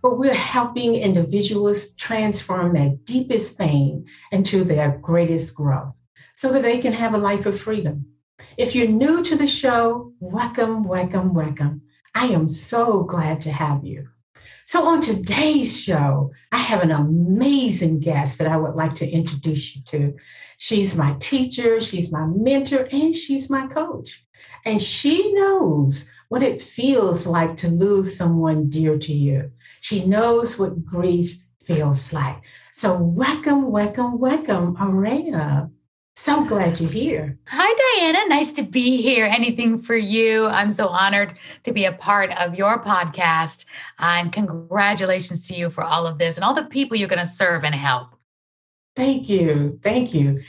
[0.00, 5.94] where we're helping individuals transform their deepest pain into their greatest growth
[6.34, 8.06] so that they can have a life of freedom.
[8.56, 11.82] If you're new to the show, welcome, welcome, welcome.
[12.14, 14.08] I am so glad to have you.
[14.64, 19.74] So, on today's show, I have an amazing guest that I would like to introduce
[19.74, 20.16] you to.
[20.58, 24.24] She's my teacher, she's my mentor, and she's my coach.
[24.64, 29.50] And she knows what it feels like to lose someone dear to you.
[29.80, 32.36] She knows what grief feels like.
[32.72, 35.70] So, welcome, welcome, welcome, Aurea.
[36.14, 37.36] So glad you're here.
[37.48, 38.28] Hi, Diana.
[38.28, 39.26] Nice to be here.
[39.26, 40.46] Anything for you.
[40.46, 43.64] I'm so honored to be a part of your podcast.
[43.98, 47.26] and congratulations to you for all of this and all the people you're going to
[47.26, 48.14] serve and help.
[48.94, 49.80] Thank you.
[49.82, 50.42] Thank you.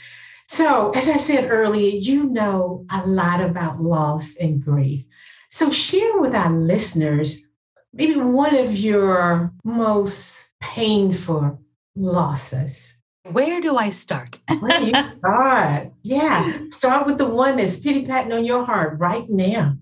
[0.48, 5.06] So, as I said earlier, you know a lot about loss and grief.
[5.52, 7.46] So, share with our listeners
[7.94, 11.60] maybe one of your most painful
[11.94, 12.94] losses.
[13.30, 14.40] Where do I start?
[14.62, 15.92] Where do you start?
[16.04, 19.76] Yeah, start with the one that's pity patting on your heart right now.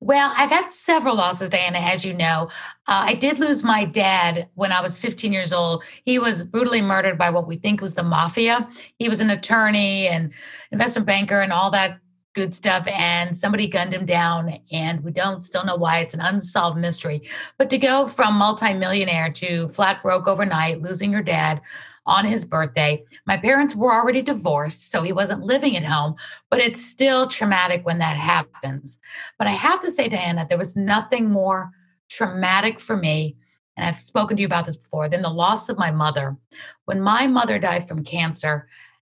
[0.00, 2.48] Well, I've had several losses, Diana, as you know.
[2.88, 5.84] Uh, I did lose my dad when I was 15 years old.
[6.04, 8.68] He was brutally murdered by what we think was the mafia.
[8.98, 10.32] He was an attorney and
[10.72, 12.00] investment banker and all that
[12.34, 12.86] good stuff.
[12.88, 15.98] And somebody gunned him down, and we don't still know why.
[16.00, 17.22] It's an unsolved mystery.
[17.58, 21.60] But to go from multimillionaire to flat broke overnight, losing your dad,
[22.06, 23.04] on his birthday.
[23.26, 26.16] My parents were already divorced, so he wasn't living at home,
[26.50, 28.98] but it's still traumatic when that happens.
[29.38, 31.70] But I have to say, Diana, there was nothing more
[32.08, 33.36] traumatic for me.
[33.76, 36.36] And I've spoken to you about this before, than the loss of my mother.
[36.84, 38.68] When my mother died from cancer,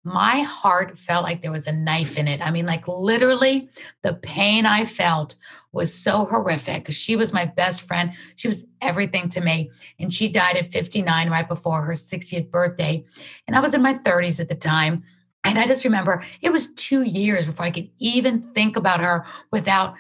[0.04, 2.46] my heart felt like there was a knife in it.
[2.46, 3.70] I mean, like literally,
[4.04, 5.36] the pain I felt
[5.74, 6.90] was so horrific.
[6.92, 8.14] She was my best friend.
[8.36, 9.70] She was everything to me.
[10.00, 13.04] And she died at 59 right before her 60th birthday.
[13.48, 15.04] And I was in my 30s at the time.
[15.44, 19.26] And I just remember it was two years before I could even think about her
[19.52, 19.96] without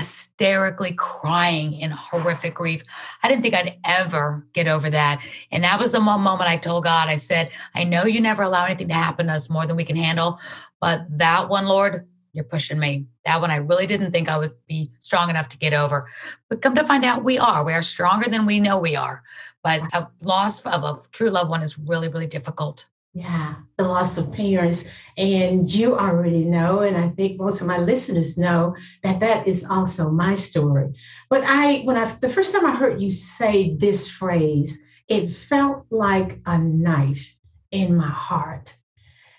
[0.00, 2.82] hysterically crying in horrific grief.
[3.22, 5.22] I didn't think I'd ever get over that.
[5.52, 8.64] And that was the moment I told God, I said, I know you never allow
[8.64, 10.38] anything to happen to us more than we can handle,
[10.80, 13.06] but that one, Lord, you're pushing me.
[13.26, 16.08] That one I really didn't think I would be strong enough to get over.
[16.48, 17.62] But come to find out, we are.
[17.62, 19.22] We are stronger than we know we are.
[19.62, 22.86] But a loss of a true loved one is really, really difficult.
[23.12, 24.84] Yeah, the loss of parents.
[25.16, 29.64] And you already know, and I think most of my listeners know that that is
[29.64, 30.94] also my story.
[31.28, 35.86] But I, when I, the first time I heard you say this phrase, it felt
[35.90, 37.34] like a knife
[37.72, 38.74] in my heart.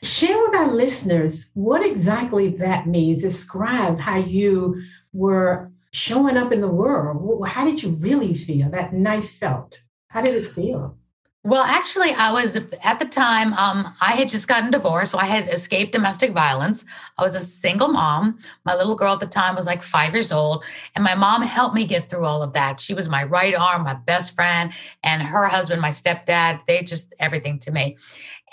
[0.03, 3.21] Share with our listeners what exactly that means.
[3.21, 4.81] Describe how you
[5.13, 7.47] were showing up in the world.
[7.47, 8.69] How did you really feel?
[8.69, 9.81] That knife felt.
[10.09, 10.97] How did it feel?
[11.44, 15.11] Well, actually, I was at the time, um, I had just gotten divorced.
[15.11, 16.85] So I had escaped domestic violence.
[17.17, 18.38] I was a single mom.
[18.64, 20.64] My little girl at the time was like five years old.
[20.96, 22.79] And my mom helped me get through all of that.
[22.79, 24.72] She was my right arm, my best friend,
[25.03, 27.97] and her husband, my stepdad, they just everything to me.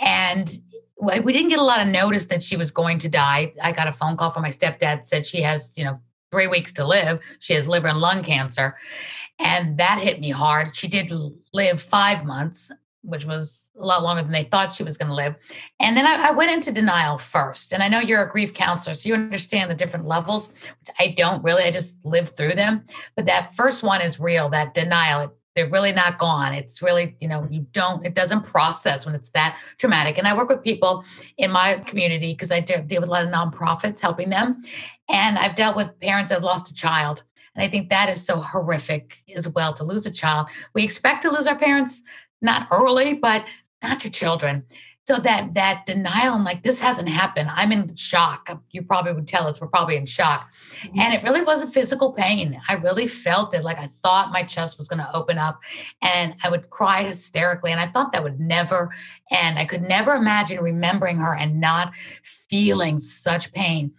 [0.00, 0.50] And
[0.99, 3.52] we didn't get a lot of notice that she was going to die.
[3.62, 6.00] I got a phone call from my stepdad, said she has, you know,
[6.31, 7.20] three weeks to live.
[7.38, 8.76] She has liver and lung cancer.
[9.38, 10.75] And that hit me hard.
[10.75, 11.12] She did
[11.52, 15.14] live five months, which was a lot longer than they thought she was going to
[15.14, 15.37] live.
[15.81, 17.73] And then I, I, went into denial first.
[17.73, 20.52] And I know you're a grief counselor, so you understand the different levels,
[20.99, 21.62] I don't really.
[21.62, 22.85] I just lived through them.
[23.14, 25.20] But that first one is real, that denial.
[25.20, 26.55] It, they're really not gone.
[26.55, 30.17] It's really, you know, you don't, it doesn't process when it's that traumatic.
[30.17, 31.05] And I work with people
[31.37, 34.62] in my community because I deal with a lot of nonprofits helping them.
[35.08, 37.25] And I've dealt with parents that have lost a child.
[37.58, 40.46] And I think that is so horrific as well to lose a child.
[40.75, 42.02] We expect to lose our parents
[42.40, 43.52] not early, but
[43.82, 44.64] not your children.
[45.08, 47.49] So that that denial and like this hasn't happened.
[47.52, 48.62] I'm in shock.
[48.70, 50.55] You probably would tell us we're probably in shock.
[50.55, 51.00] Mm-hmm.
[51.00, 52.60] and it really wasn't physical pain.
[52.69, 53.64] I really felt it.
[53.64, 55.60] Like i thought my chest was going to open up
[56.02, 58.90] and i would cry hysterically and i thought that would never
[59.31, 63.93] end i could never imagine remembering her and not feeling such pain.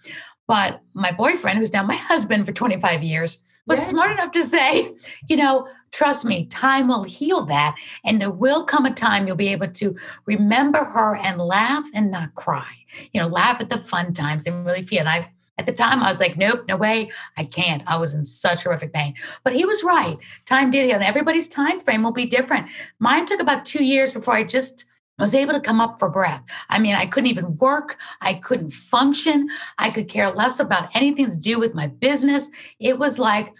[0.47, 3.39] But my boyfriend who's now my husband for 25 years
[3.69, 4.93] was smart enough to say,
[5.29, 7.77] you know, trust me, time will heal that.
[8.03, 9.95] And there will come a time you'll be able to
[10.25, 12.71] remember her and laugh and not cry.
[13.13, 15.01] You know, laugh at the fun times and really feel.
[15.01, 17.83] And I, at the time, I was like, nope, no way, I can't.
[17.85, 19.13] I was in such horrific pain.
[19.43, 20.17] But he was right.
[20.45, 20.95] Time did heal.
[20.95, 22.69] And everybody's time frame will be different.
[22.99, 24.85] Mine took about two years before I just
[25.19, 26.43] was able to come up for breath.
[26.69, 27.97] I mean, I couldn't even work.
[28.21, 29.49] I couldn't function.
[29.77, 32.49] I could care less about anything to do with my business.
[32.79, 33.55] It was like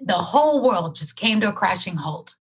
[0.00, 2.34] the whole world just came to a crashing halt.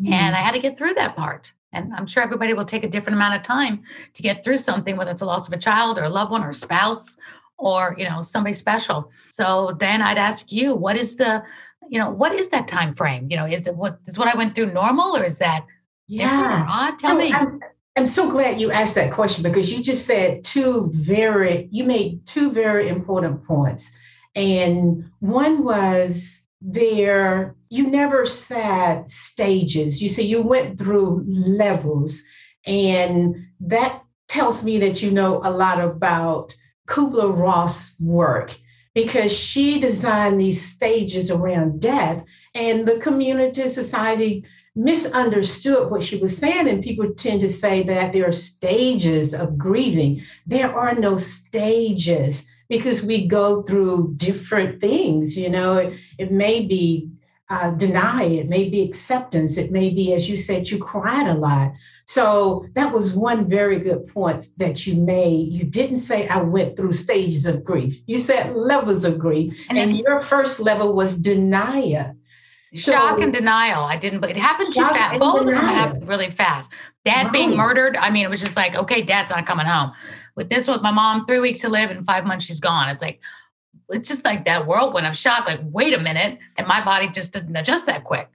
[0.00, 0.12] Mm.
[0.12, 1.52] And I had to get through that part.
[1.72, 3.82] And I'm sure everybody will take a different amount of time
[4.12, 6.44] to get through something, whether it's a loss of a child or a loved one
[6.44, 7.16] or a spouse
[7.56, 9.10] or, you know, somebody special.
[9.30, 11.42] So Dan, I'd ask you, what is the,
[11.88, 13.28] you know, what is that time frame?
[13.30, 15.66] You know, is it what is what I went through normal or is that
[16.08, 16.28] yeah.
[16.28, 16.98] different or odd?
[16.98, 17.32] Tell me.
[17.32, 17.60] I'm,
[17.96, 22.24] I'm so glad you asked that question because you just said two very, you made
[22.26, 23.90] two very important points.
[24.34, 30.00] And one was there, you never said stages.
[30.00, 32.22] You say you went through levels.
[32.66, 36.54] And that tells me that you know a lot about
[36.88, 38.56] Kubler Ross work
[38.94, 42.24] because she designed these stages around death
[42.54, 44.44] and the community society
[44.74, 46.68] misunderstood what she was saying.
[46.68, 50.22] And people tend to say that there are stages of grieving.
[50.46, 55.36] There are no stages because we go through different things.
[55.36, 57.10] You know, it, it may be
[57.50, 61.34] uh, deny, it may be acceptance, it may be, as you said, you cried a
[61.34, 61.70] lot.
[62.06, 65.52] So that was one very good point that you made.
[65.52, 68.00] You didn't say I went through stages of grief.
[68.06, 72.14] You said levels of grief, and, and your first level was denial
[72.72, 73.84] shock and denial.
[73.84, 75.20] I didn't, it happened too fast.
[75.20, 76.72] Both of them happened really fast.
[77.04, 77.32] Dad right.
[77.32, 77.96] being murdered.
[77.96, 79.92] I mean, it was just like, okay, dad's not coming home.
[80.36, 82.88] With this with my mom, three weeks to live and five months she's gone.
[82.88, 83.20] It's like,
[83.90, 85.46] it's just like that whirlwind of shock.
[85.46, 86.38] Like, wait a minute.
[86.56, 88.30] And my body just didn't adjust that quick.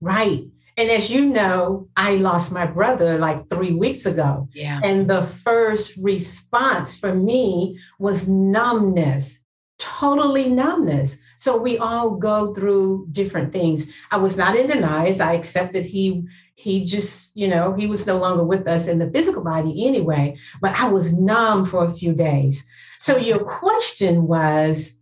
[0.00, 0.44] Right.
[0.76, 4.48] And as you know, I lost my brother like three weeks ago.
[4.52, 4.80] Yeah.
[4.82, 9.40] And the first response for me was numbness,
[9.78, 11.21] totally numbness.
[11.42, 13.92] So we all go through different things.
[14.12, 15.20] I was not in denial.
[15.20, 16.22] I accepted he
[16.54, 20.36] he just, you know, he was no longer with us in the physical body anyway,
[20.60, 22.64] but I was numb for a few days.
[23.00, 24.94] So your question was,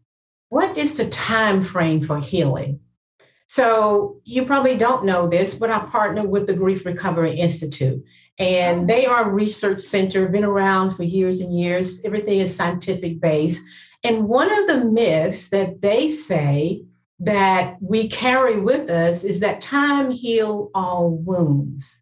[0.48, 2.81] what is the time frame for healing?
[3.46, 8.02] So you probably don't know this, but I partner with the Grief Recovery Institute.
[8.38, 12.00] And they are a research center, been around for years and years.
[12.02, 13.62] Everything is scientific based.
[14.02, 16.85] And one of the myths that they say
[17.19, 21.99] that we carry with us is that time heal all wounds.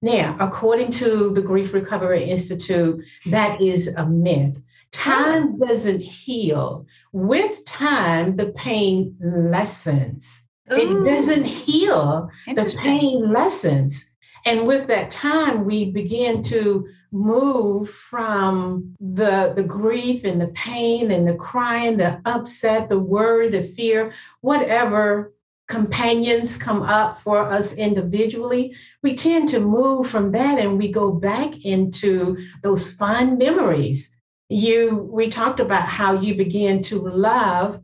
[0.00, 4.60] Now, according to the Grief Recovery Institute, that is a myth.
[4.92, 6.86] Time doesn't heal.
[7.12, 10.42] With time, the pain lessens.
[10.72, 10.76] Ooh.
[10.76, 14.06] It doesn't heal, the pain lessens.
[14.46, 21.10] And with that time, we begin to move from the, the grief and the pain
[21.10, 25.32] and the crying, the upset, the worry, the fear, whatever
[25.66, 31.10] companions come up for us individually, we tend to move from that and we go
[31.10, 34.14] back into those fond memories.
[34.50, 37.80] You we talked about how you begin to love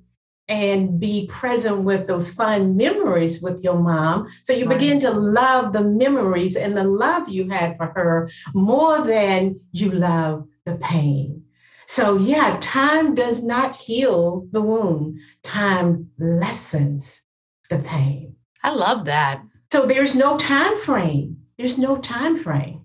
[0.50, 4.28] and be present with those fun memories with your mom.
[4.42, 4.76] So you right.
[4.76, 9.92] begin to love the memories and the love you had for her more than you
[9.92, 11.44] love the pain.
[11.86, 17.20] So, yeah, time does not heal the wound, time lessens
[17.68, 18.36] the pain.
[18.62, 19.42] I love that.
[19.72, 21.38] So, there's no time frame.
[21.58, 22.79] There's no time frame.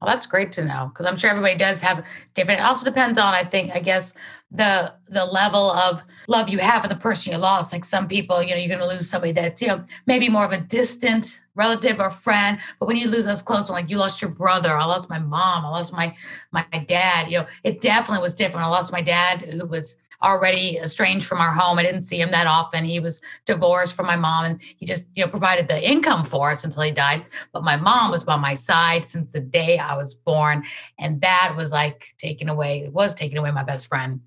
[0.00, 2.60] Well, that's great to know because I'm sure everybody does have different.
[2.60, 4.14] It also depends on, I think, I guess
[4.50, 7.72] the the level of love you have for the person you lost.
[7.72, 10.44] Like some people, you know, you're going to lose somebody that's you know maybe more
[10.44, 12.60] of a distant relative or friend.
[12.78, 15.64] But when you lose those close, like you lost your brother, I lost my mom,
[15.64, 16.14] I lost my
[16.52, 17.28] my dad.
[17.28, 18.66] You know, it definitely was different.
[18.66, 21.78] I lost my dad, who was already estranged from our home.
[21.78, 22.84] I didn't see him that often.
[22.84, 26.50] He was divorced from my mom and he just, you know, provided the income for
[26.50, 27.24] us until he died.
[27.52, 30.64] But my mom was by my side since the day I was born.
[30.98, 34.20] And that was like taking away, it was taking away my best friend.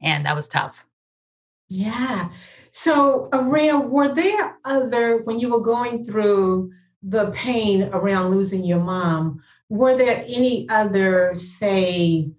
[0.00, 0.86] And that was tough.
[1.68, 2.30] Yeah.
[2.70, 6.72] So, Aurea, were there other, when you were going through
[7.02, 12.32] the pain around losing your mom, were there any other, say,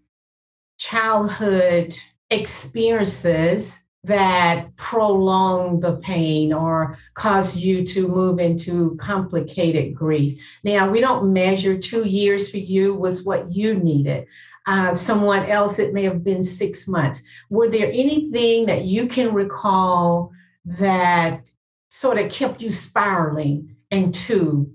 [0.77, 1.97] childhood
[2.29, 10.57] experiences that prolong the pain or cause you to move into complicated grief?
[10.63, 14.27] Now, we don't measure two years for you was what you needed.
[14.67, 17.21] Uh, someone else, it may have been six months.
[17.49, 20.31] Were there anything that you can recall
[20.65, 21.49] that
[21.89, 24.71] sort of kept you spiraling into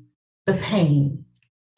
[0.47, 1.25] the pain?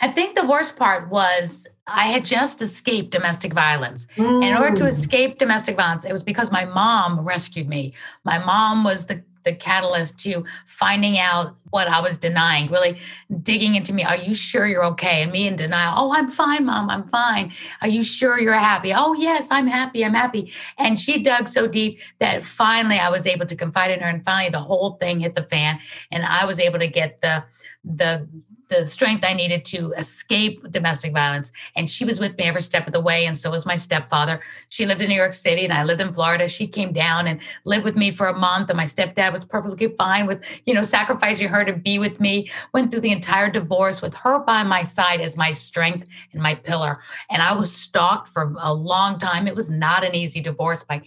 [0.00, 4.06] I think the worst part was I had just escaped domestic violence.
[4.16, 4.44] Mm.
[4.44, 4.88] In order to mm.
[4.88, 7.92] escape domestic violence, it was because my mom rescued me.
[8.24, 12.98] My mom was the the catalyst to finding out what I was denying, really
[13.42, 14.04] digging into me.
[14.04, 15.22] Are you sure you're okay?
[15.22, 15.94] And me in denial.
[15.96, 16.90] Oh, I'm fine, mom.
[16.90, 17.50] I'm fine.
[17.80, 18.92] Are you sure you're happy?
[18.94, 20.04] Oh, yes, I'm happy.
[20.04, 20.52] I'm happy.
[20.78, 24.08] And she dug so deep that finally I was able to confide in her.
[24.08, 25.80] And finally the whole thing hit the fan.
[26.10, 27.44] And I was able to get the
[27.84, 28.28] the
[28.72, 31.52] the strength I needed to escape domestic violence.
[31.76, 33.26] And she was with me every step of the way.
[33.26, 34.40] And so was my stepfather.
[34.70, 36.48] She lived in New York City and I lived in Florida.
[36.48, 38.70] She came down and lived with me for a month.
[38.70, 42.50] And my stepdad was perfectly fine with, you know, sacrificing her to be with me.
[42.72, 46.54] Went through the entire divorce with her by my side as my strength and my
[46.54, 47.00] pillar.
[47.30, 49.46] And I was stalked for a long time.
[49.46, 51.02] It was not an easy divorce by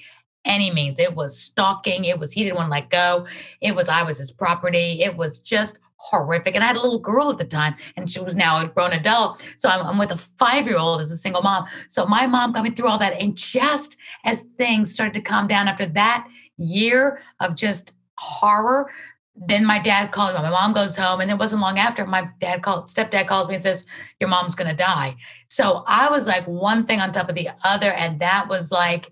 [0.45, 1.00] any means.
[1.00, 2.05] It was stalking.
[2.05, 3.25] It was he didn't want to let go.
[3.62, 5.01] It was I was his property.
[5.01, 6.55] It was just horrific.
[6.55, 8.93] And I had a little girl at the time, and she was now a grown
[8.93, 9.41] adult.
[9.57, 11.65] So I'm, I'm with a five year old as a single mom.
[11.89, 13.19] So my mom got me through all that.
[13.21, 18.91] And just as things started to calm down after that year of just horror,
[19.35, 20.41] then my dad called me.
[20.41, 23.55] My mom goes home, and it wasn't long after my dad called, stepdad calls me
[23.55, 23.85] and says,
[24.19, 25.15] Your mom's gonna die.
[25.50, 27.91] So I was like one thing on top of the other.
[27.91, 29.12] And that was like,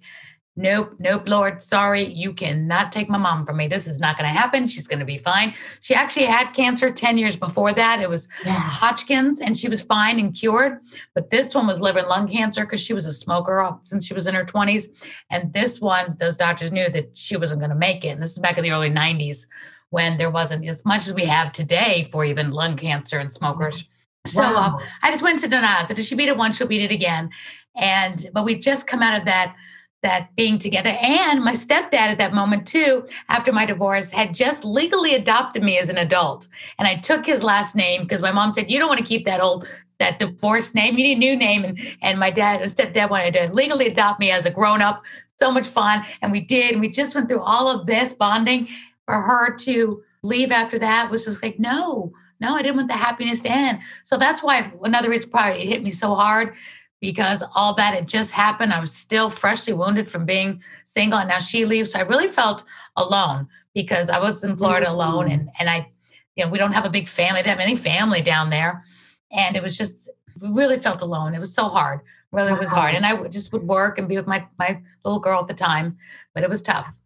[0.55, 3.67] Nope, nope, Lord, sorry, you cannot take my mom from me.
[3.67, 4.67] This is not going to happen.
[4.67, 5.55] She's going to be fine.
[5.81, 8.01] She actually had cancer 10 years before that.
[8.01, 8.69] It was yeah.
[8.69, 10.79] Hodgkin's and she was fine and cured.
[11.15, 14.13] But this one was liver and lung cancer because she was a smoker since she
[14.13, 14.89] was in her 20s.
[15.31, 18.09] And this one, those doctors knew that she wasn't going to make it.
[18.09, 19.47] And this is back in the early 90s
[19.89, 23.87] when there wasn't as much as we have today for even lung cancer and smokers.
[24.27, 24.77] So wow.
[24.79, 25.85] uh, I just went to.
[25.87, 26.57] So did she beat it once?
[26.57, 27.31] She'll beat it again.
[27.75, 29.55] And, but we just come out of that
[30.03, 30.91] that being together.
[31.01, 35.79] And my stepdad at that moment, too, after my divorce, had just legally adopted me
[35.79, 36.47] as an adult.
[36.77, 39.25] And I took his last name because my mom said, You don't want to keep
[39.25, 39.67] that old
[39.99, 40.97] that divorce name.
[40.97, 41.63] You need a new name.
[41.63, 45.03] And, and my dad, stepdad wanted to legally adopt me as a grown up.
[45.39, 46.03] So much fun.
[46.21, 46.73] And we did.
[46.73, 48.67] And we just went through all of this bonding
[49.05, 52.95] for her to leave after that was just like, no, no, I didn't want the
[52.95, 53.79] happiness to end.
[54.03, 56.55] So that's why another reason probably it hit me so hard
[57.03, 58.71] because all that had just happened.
[58.71, 61.91] I was still freshly wounded from being single, and now she leaves.
[61.91, 62.63] So I really felt
[62.95, 65.33] alone because I was in Florida alone, mm.
[65.33, 65.91] and and I,
[66.37, 67.41] you know, we don't have a big family.
[67.41, 68.85] I didn't have any family down there,
[69.33, 71.35] and it was just we really felt alone.
[71.35, 71.99] It was so hard.
[72.31, 75.19] Really, it was hard, and I just would work and be with my my little
[75.19, 75.97] girl at the time,
[76.33, 77.01] but it was tough.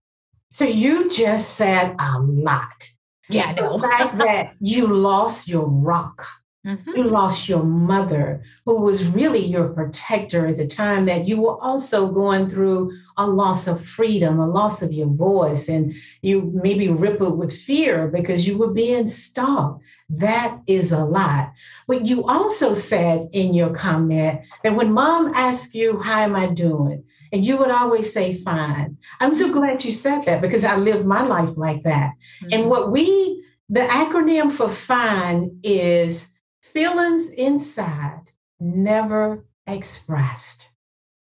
[0.51, 2.88] So you just said a lot.
[3.30, 3.80] Yeah, I know.
[3.80, 6.24] The fact that you lost your rock
[6.68, 6.98] Mm-hmm.
[6.98, 11.58] You lost your mother, who was really your protector at the time that you were
[11.64, 16.90] also going through a loss of freedom, a loss of your voice, and you maybe
[16.90, 19.82] rippled with fear because you were being stalked.
[20.10, 21.54] That is a lot.
[21.88, 26.48] But you also said in your comment that when mom asked you, How am I
[26.48, 27.06] doing?
[27.32, 28.98] And you would always say, Fine.
[29.22, 32.12] I'm so glad you said that because I lived my life like that.
[32.42, 32.48] Mm-hmm.
[32.52, 36.28] And what we, the acronym for FINE is
[36.77, 40.67] feelings inside never expressed.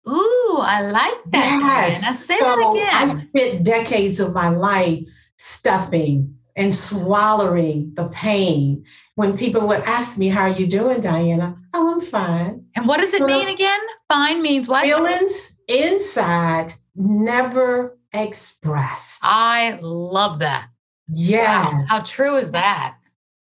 [0.09, 1.59] Ooh, I like that.
[1.61, 2.03] Yes.
[2.03, 3.11] I say so that again.
[3.11, 5.01] I spent decades of my life
[5.37, 8.85] stuffing and swallowing the pain.
[9.15, 11.55] When people would ask me, How are you doing, Diana?
[11.75, 12.65] Oh, I'm fine.
[12.75, 13.81] And what does it so mean again?
[14.11, 14.85] Fine means what?
[14.85, 19.19] Feelings inside never expressed.
[19.21, 20.69] I love that.
[21.09, 21.67] Yeah.
[21.67, 21.85] Wow.
[21.89, 22.97] How true is that?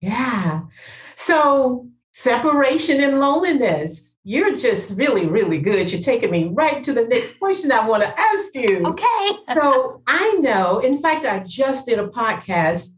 [0.01, 0.63] Yeah.
[1.15, 4.19] So, separation and loneliness.
[4.25, 5.91] You're just really, really good.
[5.91, 8.83] You're taking me right to the next question I want to ask you.
[8.85, 9.29] Okay.
[9.55, 12.95] so, I know, in fact, I just did a podcast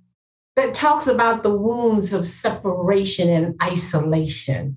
[0.57, 4.77] that talks about the wounds of separation and isolation.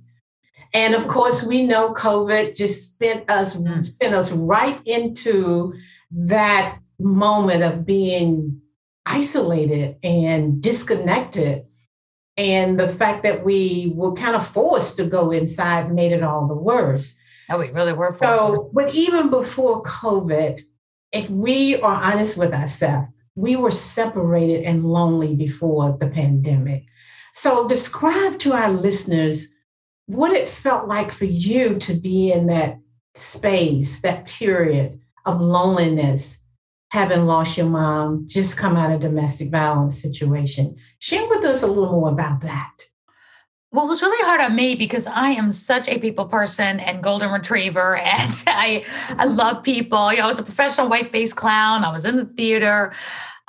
[0.74, 3.86] And of course, we know COVID just spent us, mm.
[3.86, 5.74] sent us right into
[6.12, 8.62] that moment of being
[9.06, 11.66] isolated and disconnected.
[12.38, 16.48] And the fact that we were kind of forced to go inside made it all
[16.48, 17.16] the worse.
[17.50, 18.22] Oh, we really were forced.
[18.22, 20.64] So, but even before COVID,
[21.12, 26.86] if we are honest with ourselves, we were separated and lonely before the pandemic.
[27.34, 29.48] So, describe to our listeners
[30.06, 32.80] what it felt like for you to be in that
[33.16, 36.40] space, that period of loneliness,
[36.90, 40.76] having lost your mom, just come out of domestic violence situation.
[41.00, 42.74] Share with us a little more about that.
[43.72, 47.04] Well, it was really hard on me because I am such a people person and
[47.04, 50.12] golden retriever, and I I love people.
[50.12, 51.84] You know, I was a professional white face clown.
[51.84, 52.94] I was in the theater.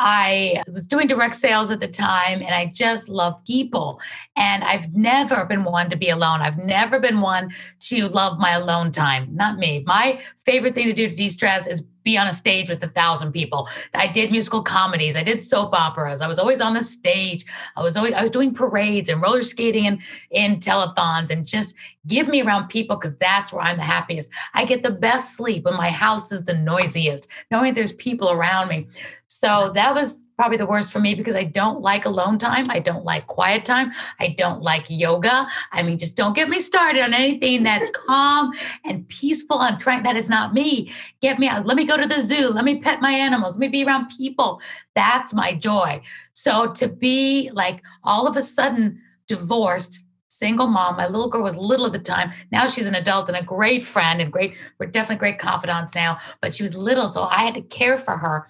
[0.00, 4.00] I was doing direct sales at the time and I just love people.
[4.37, 6.40] And I've never been one to be alone.
[6.40, 9.28] I've never been one to love my alone time.
[9.35, 9.83] Not me.
[9.87, 12.88] My favorite thing to do to de stress is be on a stage with a
[12.88, 13.69] thousand people.
[13.95, 15.15] I did musical comedies.
[15.15, 16.23] I did soap operas.
[16.23, 17.45] I was always on the stage.
[17.77, 20.00] I was always I was doing parades and roller skating and
[20.31, 21.75] in telethons and just
[22.07, 24.31] give me around people because that's where I'm the happiest.
[24.55, 28.69] I get the best sleep when my house is the noisiest, knowing there's people around
[28.69, 28.88] me.
[29.27, 32.71] So that was probably the worst for me because I don't like alone time.
[32.71, 33.90] I don't like quiet time.
[34.21, 35.49] I don't like yoga.
[35.73, 38.52] I mean, just don't get me started on anything that's calm
[38.85, 39.59] and peaceful.
[39.59, 40.92] I'm trying, that is not me.
[41.21, 41.66] Get me out.
[41.66, 42.50] Let me go to the zoo.
[42.50, 43.57] Let me pet my animals.
[43.57, 44.61] Let me be around people.
[44.95, 46.00] That's my joy.
[46.35, 50.97] So to be like all of a sudden divorced, single mom.
[50.97, 52.30] My little girl was little at the time.
[52.52, 56.18] Now she's an adult and a great friend and great, we're definitely great confidants now,
[56.40, 57.09] but she was little.
[57.09, 58.47] So I had to care for her.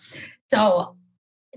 [0.52, 0.97] So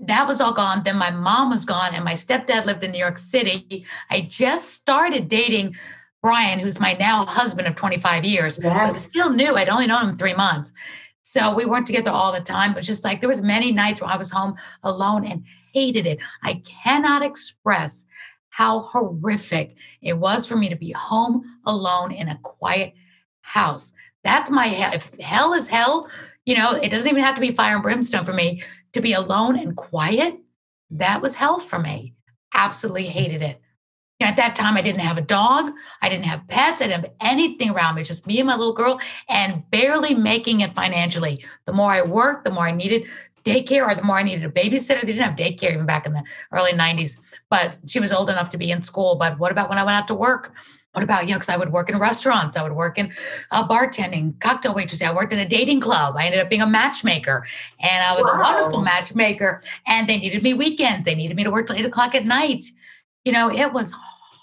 [0.02, 0.82] that was all gone.
[0.84, 3.86] Then my mom was gone, and my stepdad lived in New York City.
[4.10, 5.76] I just started dating
[6.22, 8.58] Brian, who's my now husband of 25 years.
[8.62, 8.94] Yes.
[8.94, 9.56] I still new.
[9.56, 10.72] I'd only known him three months.
[11.22, 14.10] So we weren't together all the time, but just like there was many nights where
[14.10, 16.20] I was home alone and hated it.
[16.42, 18.06] I cannot express
[18.50, 22.92] how horrific it was for me to be home alone in a quiet
[23.40, 23.92] house.
[24.24, 24.92] That's my hell.
[24.92, 26.08] If hell is hell,
[26.44, 29.12] you know, it doesn't even have to be fire and brimstone for me to be
[29.12, 30.38] alone and quiet.
[30.90, 32.14] That was hell for me.
[32.54, 33.60] Absolutely hated it.
[34.20, 35.72] And at that time, I didn't have a dog.
[36.00, 36.80] I didn't have pets.
[36.80, 38.04] I didn't have anything around me.
[38.04, 41.44] Just me and my little girl and barely making it financially.
[41.66, 43.08] The more I worked, the more I needed
[43.44, 45.00] daycare or the more I needed a babysitter.
[45.00, 47.18] They didn't have daycare even back in the early 90s,
[47.50, 49.16] but she was old enough to be in school.
[49.16, 50.54] But what about when I went out to work?
[50.92, 53.10] What about, you know, because I would work in restaurants, I would work in
[53.50, 55.06] uh, bartending, cocktail waitressing.
[55.06, 56.16] I worked in a dating club.
[56.18, 57.46] I ended up being a matchmaker
[57.80, 58.34] and I was wow.
[58.34, 59.62] a wonderful matchmaker.
[59.86, 61.04] And they needed me weekends.
[61.06, 62.66] They needed me to work till eight o'clock at night.
[63.24, 63.94] You know, it was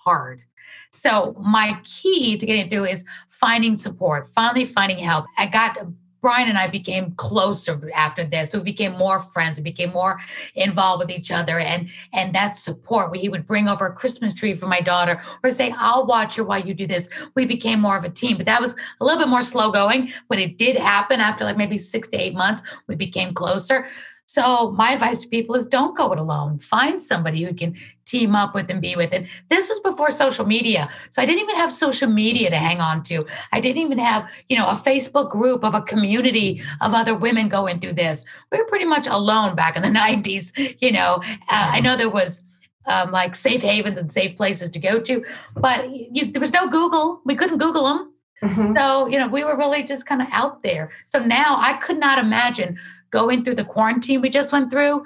[0.03, 0.43] hard.
[0.91, 5.25] So my key to getting through is finding support, finally finding help.
[5.37, 5.77] I got
[6.21, 8.53] Brian and I became closer after this.
[8.53, 9.57] We became more friends.
[9.57, 10.19] We became more
[10.55, 13.11] involved with each other, and and that support.
[13.11, 16.35] We, he would bring over a Christmas tree for my daughter, or say, "I'll watch
[16.35, 19.05] her while you do this." We became more of a team, but that was a
[19.05, 20.11] little bit more slow going.
[20.27, 22.63] But it did happen after like maybe six to eight months.
[22.87, 23.85] We became closer.
[24.29, 26.59] So my advice to people is don't go it alone.
[26.59, 29.11] Find somebody who can team up with and be with.
[29.11, 30.87] And this was before social media.
[31.09, 33.25] So I didn't even have social media to hang on to.
[33.51, 37.49] I didn't even have, you know, a Facebook group of a community of other women
[37.49, 38.23] going through this.
[38.51, 40.75] We were pretty much alone back in the 90s.
[40.79, 41.15] You know,
[41.49, 42.43] uh, I know there was
[42.85, 46.67] um, like safe havens and safe places to go to, but you, there was no
[46.69, 47.23] Google.
[47.25, 48.13] We couldn't Google them.
[48.43, 48.75] Mm-hmm.
[48.77, 50.91] So, you know, we were really just kind of out there.
[51.05, 52.77] So now I could not imagine
[53.11, 55.03] going through the quarantine we just went through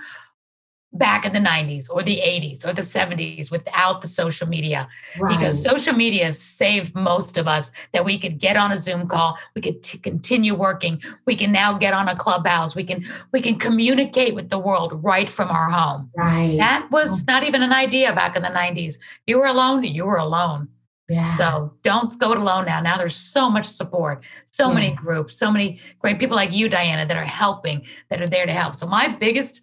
[0.94, 4.88] back in the 90s or the 80s or the 70s without the social media.
[5.20, 5.38] Right.
[5.38, 9.38] because social media saved most of us that we could get on a zoom call
[9.56, 13.42] we could t- continue working we can now get on a clubhouse we can we
[13.42, 16.10] can communicate with the world right from our home.
[16.16, 16.58] Right.
[16.60, 17.24] That was oh.
[17.28, 20.68] not even an idea back in the 90s you were alone you were alone
[21.10, 21.28] yeah.
[21.36, 22.80] So don't go it alone now.
[22.82, 24.74] Now there's so much support, so yeah.
[24.74, 28.46] many groups, so many great people like you, Diana, that are helping, that are there
[28.46, 28.76] to help.
[28.76, 29.62] So my biggest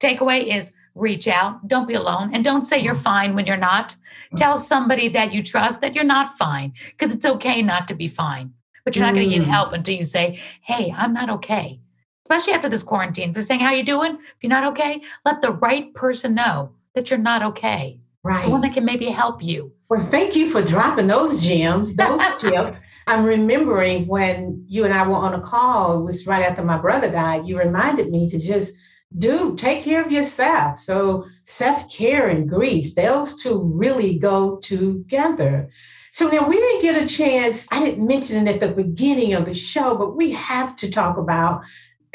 [0.00, 3.96] takeaway is reach out, don't be alone, and don't say you're fine when you're not.
[4.36, 8.08] Tell somebody that you trust that you're not fine, because it's okay not to be
[8.08, 8.52] fine.
[8.84, 9.50] But you're not going to get mm.
[9.50, 11.80] help until you say, "Hey, I'm not okay."
[12.24, 15.40] Especially after this quarantine, if they're saying, "How you doing?" If you're not okay, let
[15.40, 18.00] the right person know that you're not okay.
[18.24, 18.44] Right.
[18.44, 19.72] The one that can maybe help you.
[19.92, 22.82] Well, thank you for dropping those gems, those tips.
[23.06, 26.78] I'm remembering when you and I were on a call, it was right after my
[26.78, 27.46] brother died.
[27.46, 28.74] You reminded me to just
[29.18, 30.78] do take care of yourself.
[30.78, 35.68] So self-care and grief, those two really go together.
[36.10, 39.44] So now we didn't get a chance, I didn't mention it at the beginning of
[39.44, 41.64] the show, but we have to talk about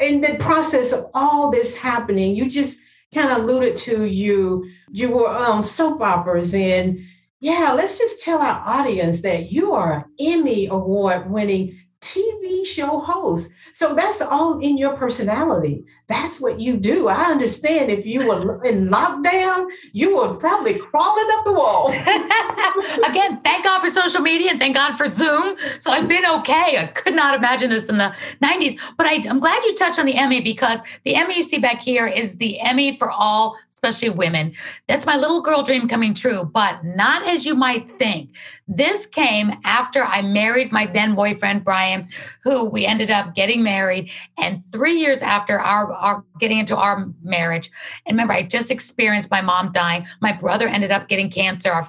[0.00, 2.80] in the process of all this happening, you just
[3.14, 7.00] kind of alluded to you you were on soap operas and
[7.40, 13.00] yeah, let's just tell our audience that you are an Emmy award winning TV show
[13.00, 13.50] host.
[13.74, 15.84] So that's all in your personality.
[16.06, 17.08] That's what you do.
[17.08, 21.88] I understand if you were in lockdown, you were probably crawling up the wall.
[23.08, 25.56] Again, thank God for social media and thank God for Zoom.
[25.80, 26.78] So I've been okay.
[26.78, 28.78] I could not imagine this in the 90s.
[28.96, 31.80] But I, am glad you touched on the Emmy because the Emmy you see back
[31.80, 34.52] here is the Emmy for all especially women.
[34.88, 38.36] That's my little girl dream coming true, but not as you might think.
[38.66, 42.08] This came after I married my then boyfriend, Brian,
[42.42, 44.10] who we ended up getting married.
[44.36, 47.70] And three years after our, our getting into our marriage,
[48.04, 50.06] and remember, I just experienced my mom dying.
[50.20, 51.88] My brother ended up getting cancer, our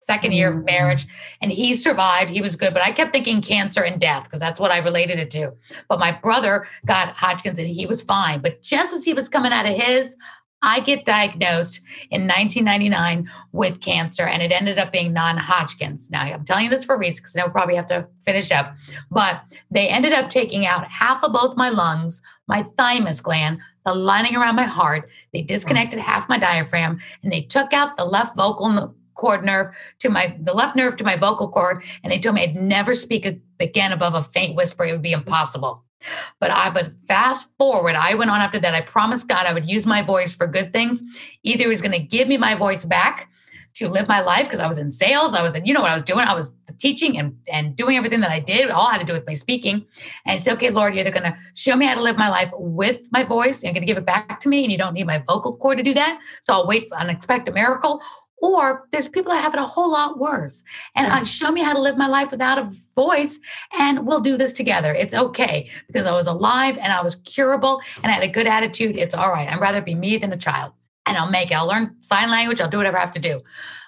[0.00, 0.64] second year of mm-hmm.
[0.64, 1.06] marriage
[1.40, 4.58] and he survived he was good but i kept thinking cancer and death because that's
[4.58, 5.52] what i related it to
[5.88, 9.52] but my brother got hodgkin's and he was fine but just as he was coming
[9.52, 10.16] out of his
[10.62, 16.10] I get diagnosed in 1999 with cancer, and it ended up being non Hodgkin's.
[16.10, 18.50] Now, I'm telling you this for a reason because I will probably have to finish
[18.50, 18.74] up.
[19.10, 23.94] But they ended up taking out half of both my lungs, my thymus gland, the
[23.94, 25.10] lining around my heart.
[25.32, 30.08] They disconnected half my diaphragm, and they took out the left vocal cord nerve to
[30.08, 33.26] my the left nerve to my vocal cord, and they told me I'd never speak
[33.60, 34.84] again above a faint whisper.
[34.84, 35.84] It would be impossible.
[36.40, 37.94] But I would fast forward.
[37.94, 38.74] I went on after that.
[38.74, 41.02] I promised God I would use my voice for good things.
[41.42, 43.28] Either he was going to give me my voice back
[43.74, 45.34] to live my life because I was in sales.
[45.34, 46.26] I was in, you know what I was doing.
[46.26, 48.70] I was teaching and, and doing everything that I did.
[48.70, 49.86] All had to do with my speaking.
[50.26, 52.50] And it's okay, Lord, you're either going to show me how to live my life
[52.52, 53.62] with my voice.
[53.62, 55.78] You're going to give it back to me and you don't need my vocal cord
[55.78, 56.20] to do that.
[56.42, 58.02] So I'll wait for an expected miracle.
[58.42, 60.64] Or there's people that have it a whole lot worse.
[60.96, 63.38] And uh, show me how to live my life without a voice,
[63.78, 64.92] and we'll do this together.
[64.92, 68.48] It's okay because I was alive and I was curable and I had a good
[68.48, 68.96] attitude.
[68.96, 69.48] It's all right.
[69.48, 70.72] I'd rather be me than a child.
[71.06, 71.54] And I'll make it.
[71.54, 72.60] I'll learn sign language.
[72.60, 73.42] I'll do whatever I have to do.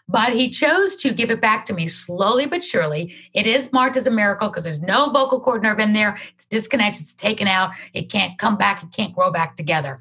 [0.06, 3.14] But he chose to give it back to me slowly but surely.
[3.32, 6.16] It is marked as a miracle because there's no vocal cord nerve in there.
[6.34, 7.70] It's disconnected, it's taken out.
[7.94, 10.00] It can't come back, it can't grow back together.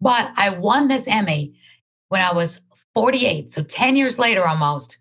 [0.00, 1.54] But I won this Emmy
[2.08, 2.60] when I was
[2.94, 4.98] 48, so 10 years later almost,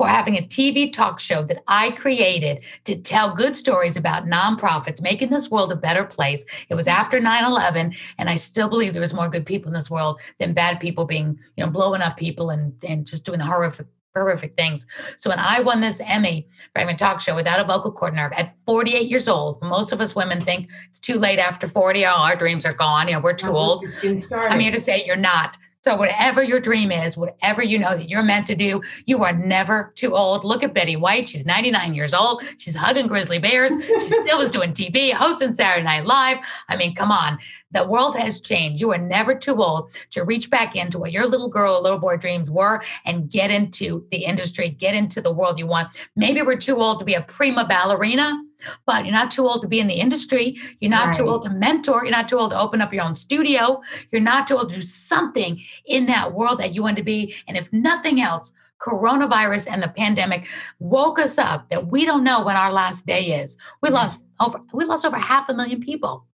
[0.00, 5.02] for having a TV talk show that I created to tell good stories about nonprofits,
[5.02, 6.46] making this world a better place.
[6.70, 9.74] It was after 9 11, and I still believe there was more good people in
[9.74, 13.38] this world than bad people being, you know, blowing up people and, and just doing
[13.38, 14.86] the horrific horrific things.
[15.18, 18.14] So when I won this Emmy for having a talk show without a vocal cord
[18.14, 22.04] nerve at 48 years old, most of us women think it's too late after 40.
[22.06, 23.06] Oh, our dreams are gone.
[23.06, 23.84] You know, we're too old.
[24.32, 25.56] I'm here to say you're not.
[25.82, 29.32] So, whatever your dream is, whatever you know that you're meant to do, you are
[29.32, 30.44] never too old.
[30.44, 31.26] Look at Betty White.
[31.26, 32.42] She's 99 years old.
[32.58, 33.72] She's hugging grizzly bears.
[33.86, 36.38] She still was doing TV, hosting Saturday Night Live.
[36.68, 37.38] I mean, come on.
[37.72, 38.82] The world has changed.
[38.82, 41.98] You are never too old to reach back into what your little girl or little
[41.98, 45.88] boy dreams were and get into the industry, get into the world you want.
[46.14, 48.44] Maybe we're too old to be a prima ballerina
[48.86, 50.56] but you're not too old to be in the industry.
[50.80, 51.16] You're not right.
[51.16, 52.04] too old to mentor.
[52.04, 53.82] You're not too old to open up your own studio.
[54.10, 57.34] You're not too old to do something in that world that you want to be.
[57.46, 60.46] And if nothing else, coronavirus and the pandemic
[60.78, 63.56] woke us up that we don't know when our last day is.
[63.82, 63.96] We mm-hmm.
[63.96, 66.26] lost over we lost over half a million people.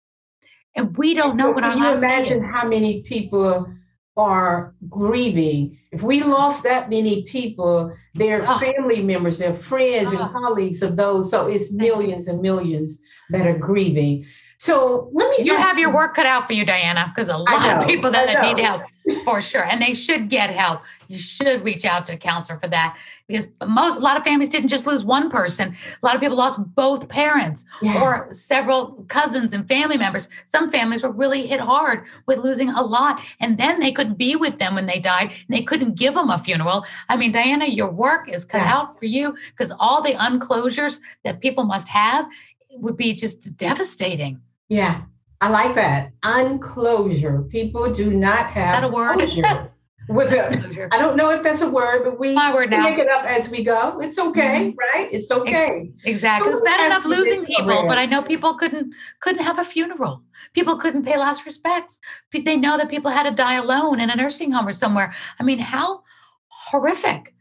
[0.75, 2.31] And we don't know when our last day is.
[2.31, 3.67] Imagine how many people
[4.16, 5.79] are grieving.
[5.92, 8.59] If we lost that many people, their oh.
[8.59, 10.12] family members, their friends oh.
[10.12, 10.29] and ah.
[10.29, 12.98] colleagues of those, so it's millions and millions
[13.31, 14.26] that are grieving.
[14.59, 15.44] So let me.
[15.44, 18.42] You have your work cut out for you, Diana, because a lot of people that
[18.42, 18.83] need help
[19.25, 20.83] for sure, and they should get help.
[21.09, 24.49] You should reach out to a counselor for that because most a lot of families
[24.49, 25.75] didn't just lose one person.
[26.03, 28.03] A lot of people lost both parents yeah.
[28.03, 30.29] or several cousins and family members.
[30.47, 34.35] Some families were really hit hard with losing a lot, and then they couldn't be
[34.35, 36.85] with them when they died, and they couldn't give them a funeral.
[37.09, 38.73] I mean, Diana, your work is cut yeah.
[38.75, 42.27] out for you because all the unclosures that people must have
[42.73, 44.40] would be just devastating.
[44.69, 45.03] Yeah,
[45.40, 46.12] I like that.
[46.22, 47.42] Unclosure.
[47.42, 49.77] People do not have Is that a word.
[50.09, 50.88] with it.
[50.92, 52.87] I don't know if that's a word, but we My word now.
[52.88, 53.99] pick it up as we go.
[54.01, 54.79] It's okay, mm-hmm.
[54.79, 55.09] right?
[55.12, 55.90] It's okay.
[56.05, 56.49] Exactly.
[56.49, 60.22] So it's bad enough losing people, but I know people couldn't couldn't have a funeral.
[60.53, 61.99] People couldn't pay last respects.
[62.33, 65.12] They know that people had to die alone in a nursing home or somewhere.
[65.40, 66.03] I mean, how
[66.49, 67.35] horrific.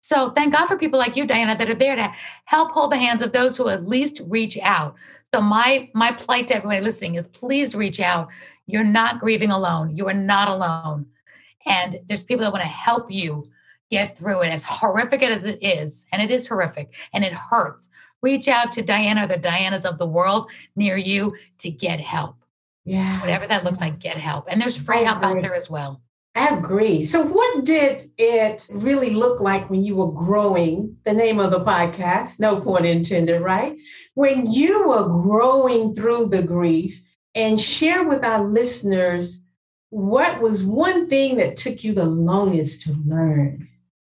[0.00, 2.12] So thank God for people like you, Diana, that are there to
[2.44, 4.96] help hold the hands of those who at least reach out.
[5.34, 8.28] So my my plight to everybody listening is please reach out.
[8.66, 9.96] You're not grieving alone.
[9.96, 11.06] You are not alone.
[11.66, 13.48] And there's people that want to help you
[13.90, 16.06] get through it as horrific as it is.
[16.12, 17.88] And it is horrific and it hurts.
[18.22, 22.36] Reach out to Diana or the Dianas of the world near you to get help.
[22.84, 23.20] Yeah.
[23.20, 24.50] Whatever that looks like, get help.
[24.50, 26.02] And there's free help out there as well.
[26.34, 27.04] I agree.
[27.04, 30.96] So, what did it really look like when you were growing?
[31.04, 33.76] The name of the podcast, no point intended, right?
[34.14, 37.00] When you were growing through the grief,
[37.34, 39.44] and share with our listeners
[39.90, 43.68] what was one thing that took you the longest to learn?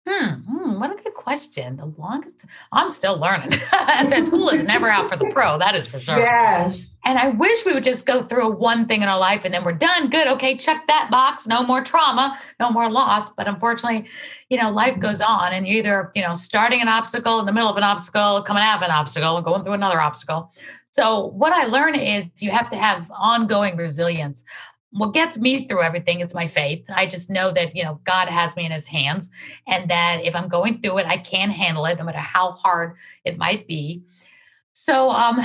[0.06, 1.77] Hmm, hmm, what a good question.
[1.77, 3.53] The longest, I'm still learning.
[4.25, 6.19] school is never out for the pro, that is for sure.
[6.19, 6.95] Yes.
[7.05, 9.64] And I wish we would just go through one thing in our life and then
[9.64, 10.09] we're done.
[10.09, 10.27] Good.
[10.27, 11.47] Okay, check that box.
[11.47, 13.31] No more trauma, no more loss.
[13.31, 14.09] But unfortunately,
[14.49, 17.53] you know, life goes on and you're either, you know, starting an obstacle in the
[17.53, 20.53] middle of an obstacle, coming out of an obstacle, and going through another obstacle.
[20.93, 24.43] So, what I learned is you have to have ongoing resilience
[24.92, 26.85] what gets me through everything is my faith.
[26.94, 29.31] I just know that, you know, God has me in his hands
[29.66, 32.96] and that if I'm going through it, I can handle it no matter how hard
[33.24, 34.03] it might be.
[34.72, 35.40] So um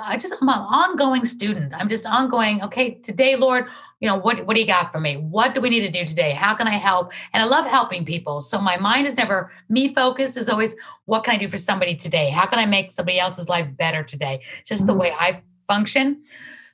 [0.00, 1.74] I just I'm an ongoing student.
[1.78, 3.66] I'm just ongoing, okay, today, Lord,
[4.00, 5.16] you know, what what do you got for me?
[5.16, 6.30] What do we need to do today?
[6.30, 7.12] How can I help?
[7.32, 8.40] And I love helping people.
[8.40, 10.74] So my mind is never me focused, is always
[11.04, 12.30] what can I do for somebody today?
[12.30, 14.42] How can I make somebody else's life better today?
[14.64, 15.02] Just the mm-hmm.
[15.02, 16.24] way I function.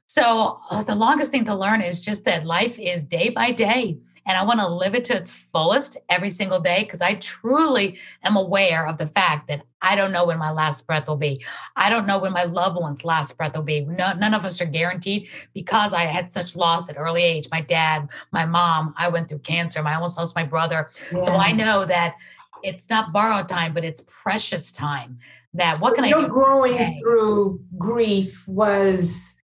[0.09, 3.99] So uh, the longest thing to learn is just that life is day by day.
[4.25, 7.99] And I want to live it to its fullest every single day because I truly
[8.25, 11.45] am aware of the fact that I don't know when my last breath will be.
[11.77, 13.83] I don't know when my loved one's last breath will be.
[13.83, 17.49] No, none of us are guaranteed because I had such loss at early age.
[17.53, 19.83] My dad, my mom, I went through cancer.
[19.85, 20.91] I almost lost my brother.
[21.13, 21.21] Yeah.
[21.21, 22.17] So I know that
[22.63, 25.19] it's not borrowed time, but it's precious time.
[25.55, 26.29] That what can I do?
[26.29, 26.99] Growing today?
[27.03, 29.38] through grief was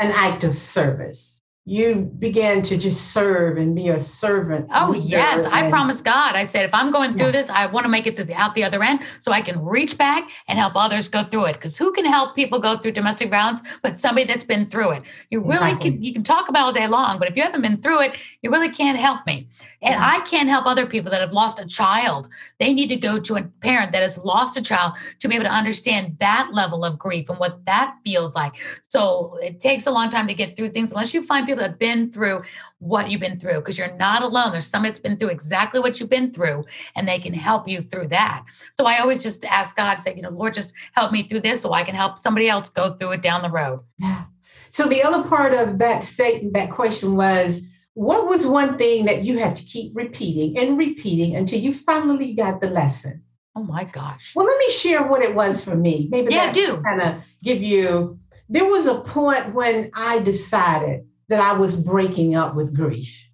[0.00, 1.39] an act of service.
[1.66, 4.68] You began to just serve and be a servant.
[4.74, 6.34] Oh yes, I promised God.
[6.34, 8.54] I said, if I'm going through this, I want to make it to the, out
[8.54, 11.52] the other end so I can reach back and help others go through it.
[11.52, 15.02] Because who can help people go through domestic violence but somebody that's been through it?
[15.30, 15.90] You really exactly.
[15.90, 16.02] can.
[16.02, 18.50] You can talk about all day long, but if you haven't been through it, you
[18.50, 19.46] really can't help me.
[19.82, 20.12] And yeah.
[20.14, 22.28] I can't help other people that have lost a child.
[22.58, 25.44] They need to go to a parent that has lost a child to be able
[25.44, 28.54] to understand that level of grief and what that feels like.
[28.88, 31.70] So it takes a long time to get through things unless you find people that
[31.70, 32.42] have been through
[32.78, 34.52] what you've been through because you're not alone.
[34.52, 36.64] There's somebody that's been through exactly what you've been through
[36.96, 38.44] and they can help you through that.
[38.78, 41.62] So I always just ask God, say, you know, Lord, just help me through this
[41.62, 43.80] so I can help somebody else go through it down the road.
[43.98, 44.24] Yeah.
[44.68, 49.24] So the other part of that statement, that question was, what was one thing that
[49.24, 53.24] you had to keep repeating and repeating until you finally got the lesson?
[53.56, 54.32] Oh my gosh.
[54.36, 56.08] Well, let me share what it was for me.
[56.10, 58.16] Maybe yeah, do kind of give you.
[58.48, 63.28] There was a point when I decided that I was breaking up with grief.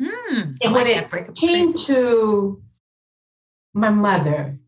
[0.00, 2.62] Mm, and when it came to
[3.72, 4.58] my mother,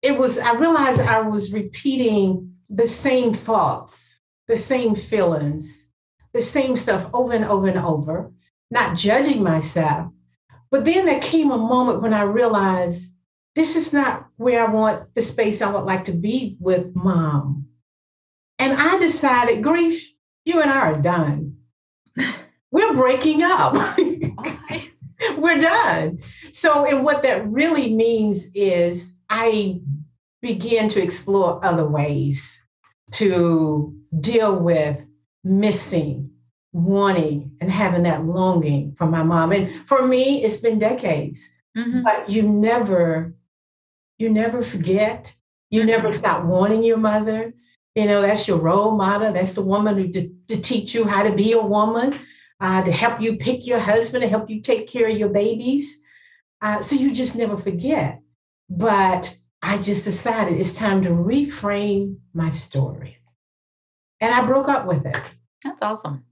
[0.00, 5.86] it was, I realized I was repeating the same thoughts, the same feelings,
[6.32, 8.32] the same stuff over and over and over
[8.70, 10.12] not judging myself.
[10.70, 13.12] But then there came a moment when I realized
[13.54, 17.68] this is not where I want the space I would like to be with mom.
[18.58, 20.12] And I decided, grief,
[20.44, 21.53] you and I are done.
[22.74, 23.76] We're breaking up.
[25.38, 26.18] We're done.
[26.50, 29.80] So, and what that really means is I
[30.42, 32.58] began to explore other ways
[33.12, 35.06] to deal with
[35.44, 36.32] missing
[36.72, 39.52] wanting and having that longing for my mom.
[39.52, 41.48] And for me, it's been decades.
[41.78, 42.02] Mm-hmm.
[42.02, 43.36] But you never,
[44.18, 45.32] you never forget.
[45.70, 45.90] You mm-hmm.
[45.90, 47.54] never stop wanting your mother.
[47.94, 49.32] You know, that's your role model.
[49.32, 52.18] That's the woman who to, to teach you how to be a woman,
[52.60, 56.00] uh, to help you pick your husband, to help you take care of your babies.
[56.60, 58.20] Uh, so you just never forget.
[58.70, 63.18] But I just decided it's time to reframe my story.
[64.20, 65.16] And I broke up with it.
[65.62, 66.24] That's awesome.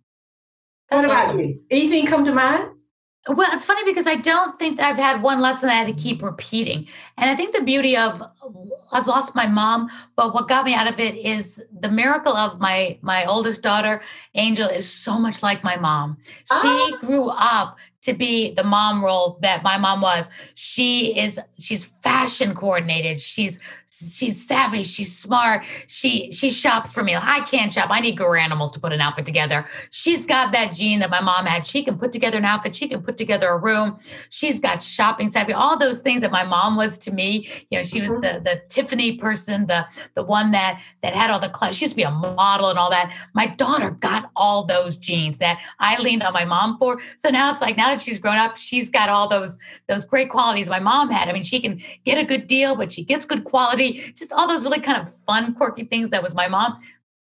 [0.88, 1.62] What about you?
[1.70, 2.71] Anything come to mind?
[3.28, 6.22] Well, it's funny because I don't think I've had one lesson I had to keep
[6.22, 6.88] repeating.
[7.16, 8.20] And I think the beauty of
[8.92, 12.58] I've lost my mom, but what got me out of it is the miracle of
[12.60, 14.00] my my oldest daughter,
[14.34, 16.16] Angel, is so much like my mom.
[16.26, 16.98] She oh.
[17.00, 20.28] grew up to be the mom role that my mom was.
[20.54, 23.20] She is she's fashion coordinated.
[23.20, 23.60] She's
[24.10, 27.14] she's savvy she's smart she she shops for me.
[27.14, 29.66] I can't shop i need Garanimals to put an outfit together.
[29.90, 32.88] She's got that gene that my mom had she can put together an outfit she
[32.88, 33.98] can put together a room.
[34.30, 37.48] She's got shopping savvy all those things that my mom was to me.
[37.70, 38.20] You know she was mm-hmm.
[38.20, 41.76] the the tiffany person the the one that that had all the clothes.
[41.76, 43.14] She used to be a model and all that.
[43.34, 47.00] My daughter got all those genes that i leaned on my mom for.
[47.16, 50.30] So now it's like now that she's grown up she's got all those those great
[50.30, 51.28] qualities my mom had.
[51.28, 54.48] I mean she can get a good deal but she gets good quality just all
[54.48, 56.78] those really kind of fun, quirky things that was my mom.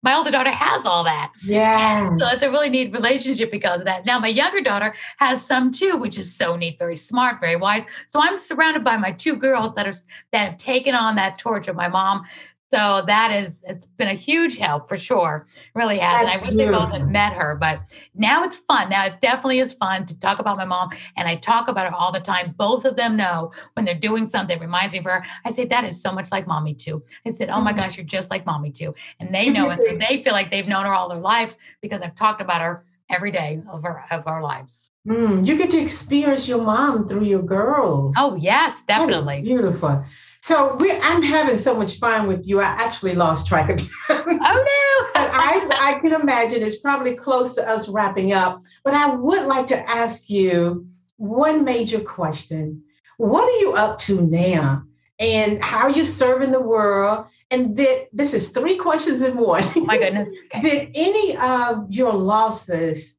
[0.04, 1.32] my older daughter has all that.
[1.44, 2.10] Yeah.
[2.18, 4.06] So it's a really neat relationship because of that.
[4.06, 7.84] Now, my younger daughter has some too, which is so neat, very smart, very wise.
[8.08, 9.94] So I'm surrounded by my two girls that are
[10.32, 12.26] that have taken on that torch of my mom
[12.74, 15.46] so that is, it's been a huge help for sure.
[15.76, 16.26] really has.
[16.26, 16.80] That's and I wish beautiful.
[16.80, 17.82] they both had met her, but
[18.16, 18.90] now it's fun.
[18.90, 20.90] Now it definitely is fun to talk about my mom.
[21.18, 22.56] And I talk about her all the time.
[22.58, 25.24] Both of them know when they're doing something reminds me of her.
[25.46, 27.04] I say, that is so much like mommy too.
[27.26, 27.82] I said, oh my mm-hmm.
[27.82, 28.96] gosh, you're just like mommy too.
[29.20, 29.84] And they know it.
[29.84, 32.86] So they feel like they've known her all their lives because I've talked about her
[33.10, 34.90] every day of our, of our lives.
[35.08, 38.16] Mm, you get to experience your mom through your girls.
[38.20, 39.42] Oh yes, definitely.
[39.42, 40.06] Beautiful.
[40.42, 42.62] So we, I'm having so much fun with you.
[42.62, 43.88] I actually lost track of time.
[44.10, 45.22] Oh no!
[45.22, 48.62] I, I can imagine it's probably close to us wrapping up.
[48.84, 52.84] But I would like to ask you one major question:
[53.18, 54.84] What are you up to now,
[55.20, 57.28] and how are you serving the world?
[57.52, 59.64] And that this is three questions in one.
[59.76, 60.30] Oh my goodness!
[60.46, 60.62] Okay.
[60.64, 63.16] Did any of your losses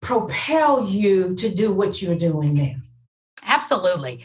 [0.00, 2.74] propel you to do what you're doing now?
[3.44, 4.24] Absolutely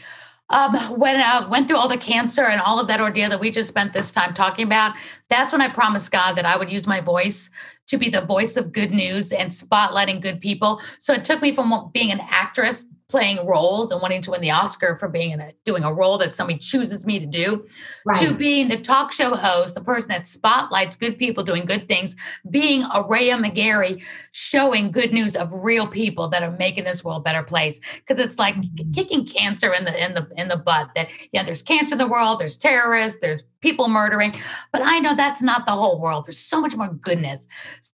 [0.52, 3.50] um, when I went through all the cancer and all of that ordeal that we
[3.50, 4.94] just spent this time talking about,
[5.30, 7.50] that's when I promised God that I would use my voice
[7.88, 10.80] to be the voice of good news and spotlighting good people.
[10.98, 14.50] So it took me from being an actress playing roles and wanting to win the
[14.50, 17.64] Oscar for being in a doing a role that somebody chooses me to do,
[18.06, 18.16] right.
[18.16, 22.16] to being the talk show host, the person that spotlights good people doing good things,
[22.48, 27.22] being Aurea McGarry, showing good news of real people that are making this world a
[27.22, 27.80] better place.
[27.98, 28.90] Because it's like mm-hmm.
[28.92, 30.90] kicking cancer in the in the in the butt.
[30.96, 34.34] That yeah, there's cancer in the world, there's terrorists, there's people murdering,
[34.72, 36.24] but I know that's not the whole world.
[36.24, 37.46] There's so much more goodness.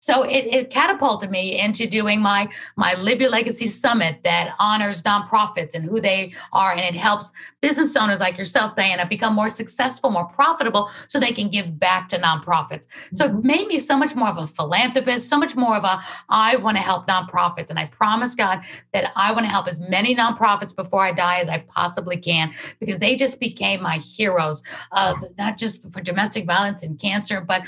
[0.02, 5.04] So it, it, catapulted me into doing my my Live Your Legacy Summit that honors
[5.04, 9.48] nonprofits and who they are, and it helps business owners like yourself, Diana, become more
[9.48, 12.88] successful, more profitable, so they can give back to nonprofits.
[13.12, 16.00] So it made me so much more of a philanthropist, so much more of a
[16.28, 18.60] I want to help nonprofits, and I promise God
[18.92, 22.52] that I want to help as many nonprofits before I die as I possibly can,
[22.80, 27.62] because they just became my heroes, uh, not just for domestic violence and cancer, but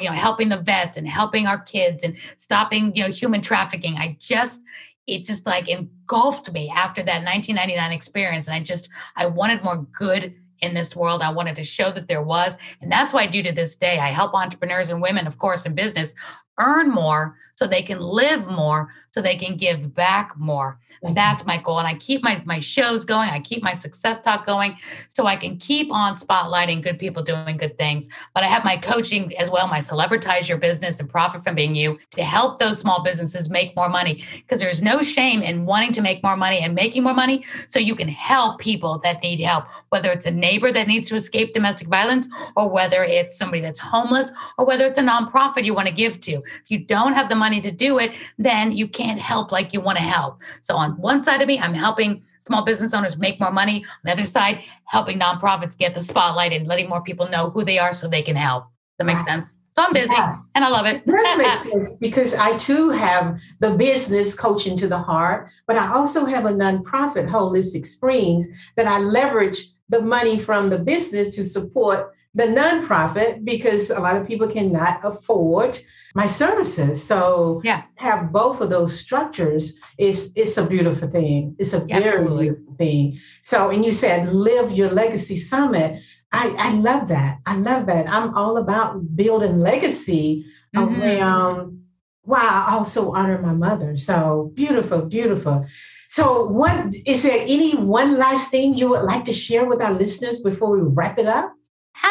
[0.00, 3.96] you know helping the vets and helping our kids and stopping you know human trafficking.
[3.96, 4.60] I just
[5.06, 9.86] it just like engulfed me after that 1999 experience and i just i wanted more
[9.92, 11.22] good in this world.
[11.22, 13.98] I wanted to show that there was and that's why i do to this day.
[13.98, 16.14] I help entrepreneurs and women of course in business
[16.60, 20.78] earn more so they can live more so they can give back more.
[21.02, 24.46] That's my goal and i keep my my shows going i keep my success talk
[24.46, 24.76] going
[25.08, 28.08] so i can keep on spotlighting good people doing good things.
[28.34, 31.74] But i have my coaching as well my celebritize your business and profit from being
[31.74, 34.22] you to help those small businesses make more money.
[34.36, 37.78] Because there's no shame in wanting to make more money and making more money so
[37.78, 41.52] you can help people that need help whether it's a neighbor that needs to escape
[41.52, 45.88] domestic violence or whether it's somebody that's homeless or whether it's a nonprofit you want
[45.88, 49.18] to give to if you don't have the money to do it then you can't
[49.18, 52.64] help like you want to help so on one side of me, I'm helping small
[52.64, 53.84] business owners make more money.
[53.84, 57.64] On the other side, helping nonprofits get the spotlight and letting more people know who
[57.64, 58.66] they are so they can help.
[58.98, 59.56] That makes sense.
[59.78, 60.36] So I'm busy yeah.
[60.54, 61.04] and I love it.
[61.06, 65.92] That makes sense because I too have the business coaching to the heart, but I
[65.92, 71.44] also have a nonprofit, Holistic Springs, that I leverage the money from the business to
[71.44, 75.78] support the nonprofit because a lot of people cannot afford
[76.14, 77.02] my services.
[77.02, 81.56] So yeah, have both of those structures is it's a beautiful thing.
[81.58, 82.50] It's a very Absolutely.
[82.50, 83.18] beautiful thing.
[83.42, 86.02] So and you said live your legacy summit.
[86.32, 87.38] I, I love that.
[87.46, 88.08] I love that.
[88.08, 91.02] I'm all about building legacy mm-hmm.
[91.02, 91.80] around
[92.24, 93.96] wow, I also honor my mother.
[93.96, 95.66] So beautiful, beautiful.
[96.08, 99.92] So what is there any one last thing you would like to share with our
[99.92, 101.52] listeners before we wrap it up?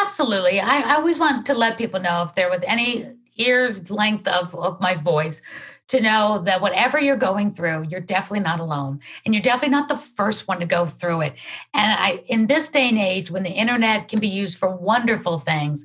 [0.02, 0.60] Absolutely.
[0.60, 3.06] I, I always want to let people know if they're with any
[3.40, 5.42] ears length of, of my voice
[5.90, 9.00] to know that whatever you're going through, you're definitely not alone.
[9.24, 11.32] And you're definitely not the first one to go through it.
[11.74, 15.40] And I in this day and age when the internet can be used for wonderful
[15.40, 15.84] things,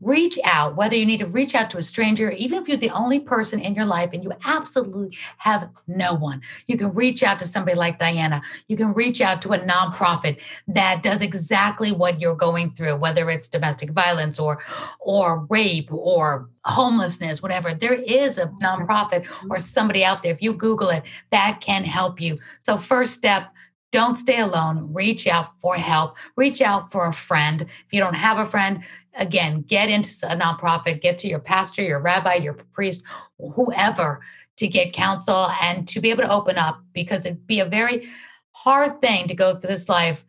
[0.00, 2.90] reach out, whether you need to reach out to a stranger, even if you're the
[2.90, 6.42] only person in your life and you absolutely have no one.
[6.66, 8.42] You can reach out to somebody like Diana.
[8.68, 13.30] You can reach out to a nonprofit that does exactly what you're going through, whether
[13.30, 14.60] it's domestic violence or
[15.00, 17.72] or rape or homelessness, whatever.
[17.72, 19.50] There is a nonprofit mm-hmm.
[19.50, 22.38] or somebody out there, if you Google it, that can help you.
[22.60, 23.52] So first step,
[23.92, 24.92] don't stay alone.
[24.92, 26.16] Reach out for help.
[26.36, 27.62] Reach out for a friend.
[27.62, 28.82] If you don't have a friend,
[29.18, 33.02] again, get into a nonprofit, get to your pastor, your rabbi, your priest,
[33.54, 34.20] whoever
[34.56, 38.06] to get counsel and to be able to open up because it'd be a very
[38.52, 40.24] hard thing to go through this life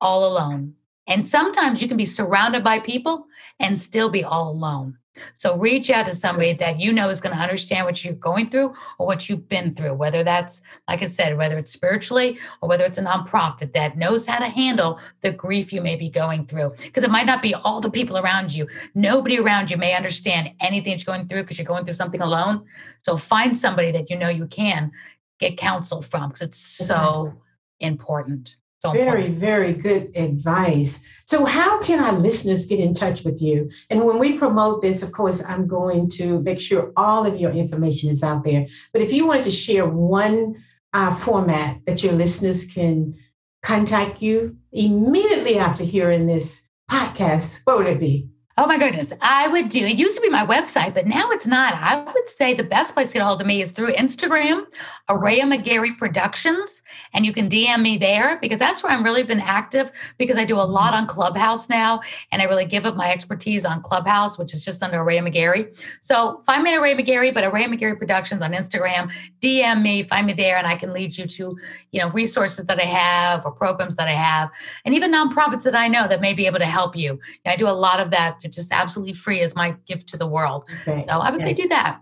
[0.00, 0.74] all alone.
[1.06, 3.26] And sometimes you can be surrounded by people
[3.58, 4.98] and still be all alone.
[5.32, 8.46] So reach out to somebody that you know is going to understand what you're going
[8.46, 12.68] through or what you've been through, whether that's, like I said, whether it's spiritually or
[12.68, 16.46] whether it's a nonprofit that knows how to handle the grief you may be going
[16.46, 16.72] through.
[16.82, 18.66] Because it might not be all the people around you.
[18.94, 22.22] Nobody around you may understand anything that you're going through because you're going through something
[22.22, 22.64] alone.
[23.02, 24.92] So find somebody that you know you can
[25.38, 27.34] get counsel from because it's so
[27.80, 28.56] important.
[28.80, 29.38] So very, important.
[29.40, 31.00] very good advice.
[31.24, 33.70] So, how can our listeners get in touch with you?
[33.90, 37.50] And when we promote this, of course, I'm going to make sure all of your
[37.50, 38.66] information is out there.
[38.92, 40.62] But if you want to share one
[40.92, 43.16] uh, format that your listeners can
[43.62, 48.28] contact you immediately after hearing this podcast, what would it be?
[48.60, 49.12] Oh my goodness.
[49.22, 51.74] I would do it used to be my website, but now it's not.
[51.74, 54.66] I would say the best place to get a hold of me is through Instagram,
[55.08, 56.82] Aurea McGarry Productions.
[57.14, 60.44] And you can DM me there because that's where I'm really been active because I
[60.44, 62.00] do a lot on Clubhouse now.
[62.32, 65.78] And I really give up my expertise on Clubhouse, which is just under Aurea McGarry.
[66.00, 69.12] So find me at Aurea McGarry, but Aurea McGarry Productions on Instagram.
[69.40, 71.56] DM me, find me there, and I can lead you to,
[71.92, 74.50] you know, resources that I have or programs that I have,
[74.84, 77.20] and even nonprofits that I know that may be able to help you.
[77.46, 80.68] I do a lot of that just absolutely free as my gift to the world.
[80.82, 80.98] Okay.
[80.98, 81.48] So I would yes.
[81.48, 82.00] say do that.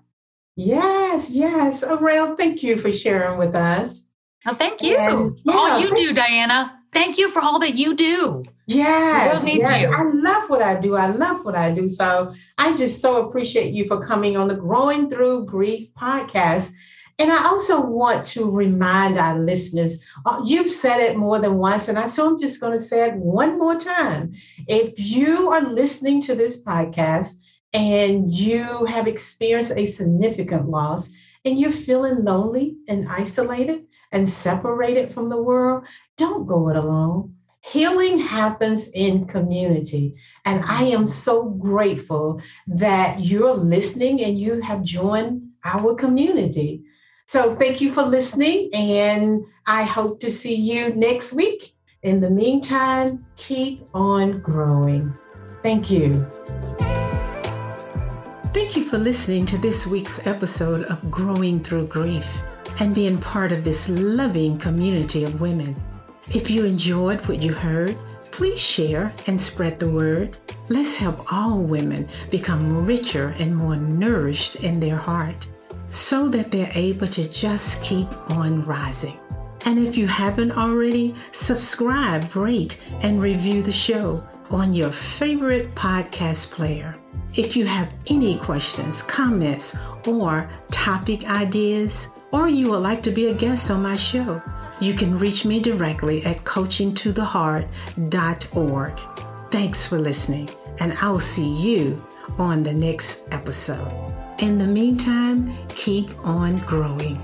[0.56, 1.84] Yes, yes.
[1.86, 4.04] Oh, Aurea, thank you for sharing with us.
[4.46, 4.96] Oh, thank you.
[4.96, 6.80] And, yeah, all you do, Diana.
[6.94, 8.44] Thank you for all that you do.
[8.66, 9.92] Yeah, yes.
[9.92, 10.96] I love what I do.
[10.96, 11.88] I love what I do.
[11.88, 16.72] So I just so appreciate you for coming on the Growing Through Grief podcast.
[17.18, 21.88] And I also want to remind our listeners, uh, you've said it more than once,
[21.88, 24.34] and I so I'm just going to say it one more time.
[24.68, 27.36] If you are listening to this podcast
[27.72, 31.10] and you have experienced a significant loss
[31.44, 35.86] and you're feeling lonely and isolated and separated from the world,
[36.18, 37.34] don't go it alone.
[37.60, 40.16] Healing happens in community.
[40.44, 46.84] And I am so grateful that you're listening and you have joined our community.
[47.28, 51.74] So thank you for listening, and I hope to see you next week.
[52.04, 55.12] In the meantime, keep on growing.
[55.60, 56.24] Thank you.
[58.54, 62.40] Thank you for listening to this week's episode of Growing Through Grief
[62.78, 65.74] and being part of this loving community of women.
[66.28, 67.96] If you enjoyed what you heard,
[68.30, 70.36] please share and spread the word.
[70.68, 75.48] Let's help all women become richer and more nourished in their heart
[75.90, 79.18] so that they're able to just keep on rising.
[79.64, 86.52] And if you haven't already, subscribe, rate, and review the show on your favorite podcast
[86.52, 86.96] player.
[87.34, 89.76] If you have any questions, comments,
[90.06, 94.40] or topic ideas, or you would like to be a guest on my show,
[94.80, 99.00] you can reach me directly at coachingtotheheart.org.
[99.50, 100.48] Thanks for listening,
[100.80, 102.02] and I'll see you
[102.38, 104.25] on the next episode.
[104.38, 107.18] In the meantime, keep on growing.